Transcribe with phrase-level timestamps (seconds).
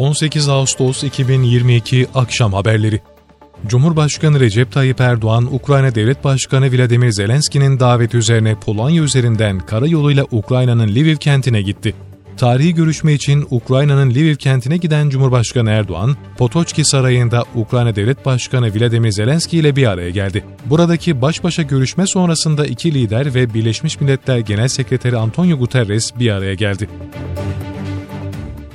[0.00, 3.00] 18 Ağustos 2022 Akşam Haberleri
[3.66, 10.88] Cumhurbaşkanı Recep Tayyip Erdoğan, Ukrayna Devlet Başkanı Vladimir Zelenski'nin daveti üzerine Polonya üzerinden karayoluyla Ukrayna'nın
[10.88, 11.94] Lviv kentine gitti.
[12.36, 19.10] Tarihi görüşme için Ukrayna'nın Lviv kentine giden Cumhurbaşkanı Erdoğan, Potoçki Sarayı'nda Ukrayna Devlet Başkanı Vladimir
[19.10, 20.44] Zelenski ile bir araya geldi.
[20.66, 26.30] Buradaki baş başa görüşme sonrasında iki lider ve Birleşmiş Milletler Genel Sekreteri Antonio Guterres bir
[26.30, 26.88] araya geldi.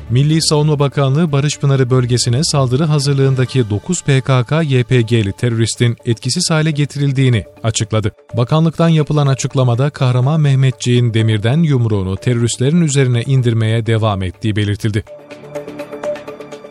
[0.09, 8.11] Milli Savunma Bakanlığı Barış Pınarı bölgesine saldırı hazırlığındaki 9 PKK-YPG'li teröristin etkisiz hale getirildiğini açıkladı.
[8.37, 15.03] Bakanlıktan yapılan açıklamada kahraman Mehmetçiğin demirden yumruğunu teröristlerin üzerine indirmeye devam ettiği belirtildi.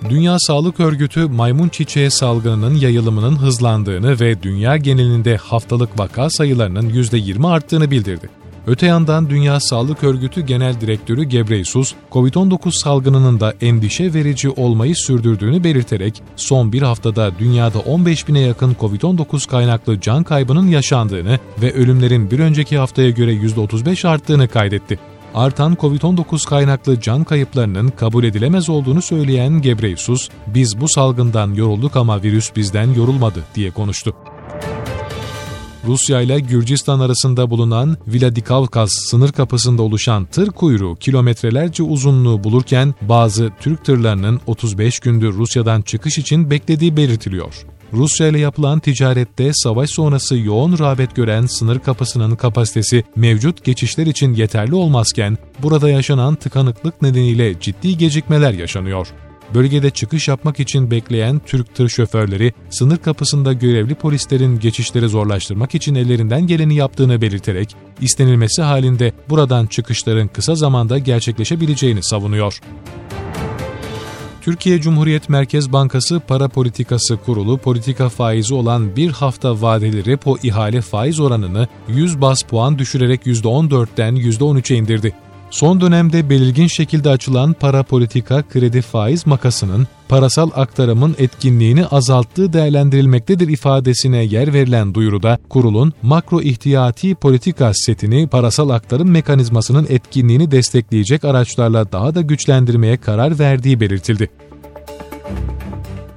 [0.08, 7.48] Dünya Sağlık Örgütü maymun çiçeği salgınının yayılımının hızlandığını ve dünya genelinde haftalık vaka sayılarının %20
[7.48, 8.28] arttığını bildirdi.
[8.66, 15.64] Öte yandan Dünya Sağlık Örgütü Genel Direktörü Gebreyesus, COVID-19 salgınının da endişe verici olmayı sürdürdüğünü
[15.64, 22.30] belirterek son bir haftada dünyada 15 bine yakın COVID-19 kaynaklı can kaybının yaşandığını ve ölümlerin
[22.30, 24.98] bir önceki haftaya göre %35 arttığını kaydetti.
[25.34, 32.22] Artan COVID-19 kaynaklı can kayıplarının kabul edilemez olduğunu söyleyen Gebreyesus, biz bu salgından yorulduk ama
[32.22, 34.14] virüs bizden yorulmadı diye konuştu.
[35.86, 43.50] Rusya ile Gürcistan arasında bulunan Vladikavkaz sınır kapısında oluşan tır kuyruğu kilometrelerce uzunluğu bulurken bazı
[43.60, 47.54] Türk tırlarının 35 gündür Rusya'dan çıkış için beklediği belirtiliyor.
[47.92, 54.34] Rusya ile yapılan ticarette savaş sonrası yoğun rağbet gören sınır kapısının kapasitesi mevcut geçişler için
[54.34, 59.08] yeterli olmazken burada yaşanan tıkanıklık nedeniyle ciddi gecikmeler yaşanıyor.
[59.54, 65.94] Bölgede çıkış yapmak için bekleyen Türk tır şoförleri, sınır kapısında görevli polislerin geçişleri zorlaştırmak için
[65.94, 72.60] ellerinden geleni yaptığını belirterek, istenilmesi halinde buradan çıkışların kısa zamanda gerçekleşebileceğini savunuyor.
[74.44, 80.80] Türkiye Cumhuriyet Merkez Bankası Para Politikası Kurulu politika faizi olan bir hafta vadeli repo ihale
[80.80, 85.14] faiz oranını 100 bas puan düşürerek %14'ten %13'e indirdi.
[85.54, 93.48] Son dönemde belirgin şekilde açılan para politika kredi faiz makasının parasal aktarımın etkinliğini azalttığı değerlendirilmektedir
[93.48, 101.92] ifadesine yer verilen duyuruda kurulun makro ihtiyati politika setini parasal aktarım mekanizmasının etkinliğini destekleyecek araçlarla
[101.92, 104.30] daha da güçlendirmeye karar verdiği belirtildi.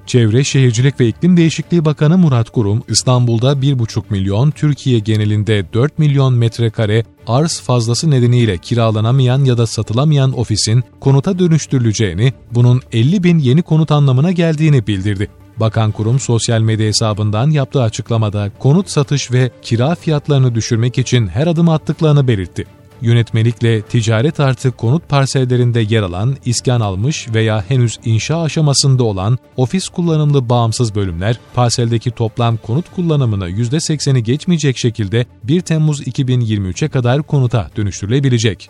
[0.05, 6.33] Çevre, Şehircilik ve İklim Değişikliği Bakanı Murat Kurum, İstanbul'da 1,5 milyon, Türkiye genelinde 4 milyon
[6.33, 13.61] metrekare arz fazlası nedeniyle kiralanamayan ya da satılamayan ofisin konuta dönüştürüleceğini, bunun 50 bin yeni
[13.61, 15.27] konut anlamına geldiğini bildirdi.
[15.57, 21.47] Bakan kurum sosyal medya hesabından yaptığı açıklamada konut satış ve kira fiyatlarını düşürmek için her
[21.47, 28.41] adım attıklarını belirtti yönetmelikle ticaret artı konut parsellerinde yer alan, iskan almış veya henüz inşa
[28.41, 36.07] aşamasında olan ofis kullanımlı bağımsız bölümler, parseldeki toplam konut kullanımını %80'i geçmeyecek şekilde 1 Temmuz
[36.07, 38.69] 2023'e kadar konuta dönüştürülebilecek.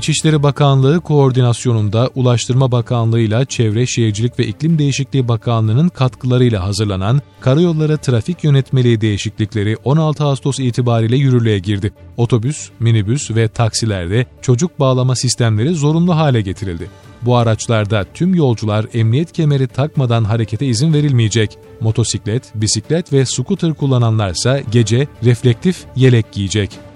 [0.00, 7.98] İçişleri Bakanlığı koordinasyonunda Ulaştırma Bakanlığı ile Çevre Şehircilik ve İklim Değişikliği Bakanlığı'nın katkılarıyla hazırlanan Karayolları
[7.98, 11.92] Trafik Yönetmeliği değişiklikleri 16 Ağustos itibariyle yürürlüğe girdi.
[12.16, 16.90] Otobüs, minibüs ve taksilerde çocuk bağlama sistemleri zorunlu hale getirildi.
[17.22, 21.58] Bu araçlarda tüm yolcular emniyet kemeri takmadan harekete izin verilmeyecek.
[21.80, 26.89] Motosiklet, bisiklet ve scooter kullananlarsa gece reflektif yelek giyecek.